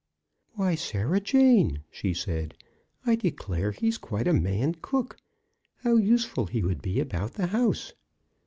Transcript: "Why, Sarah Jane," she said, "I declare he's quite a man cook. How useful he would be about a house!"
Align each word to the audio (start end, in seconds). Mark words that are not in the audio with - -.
"Why, 0.55 0.73
Sarah 0.73 1.19
Jane," 1.19 1.83
she 1.91 2.11
said, 2.11 2.55
"I 3.05 3.13
declare 3.13 3.69
he's 3.71 3.99
quite 3.99 4.27
a 4.27 4.33
man 4.33 4.73
cook. 4.81 5.15
How 5.83 5.97
useful 5.97 6.47
he 6.47 6.63
would 6.63 6.81
be 6.81 6.99
about 6.99 7.37
a 7.37 7.45
house!" 7.45 7.93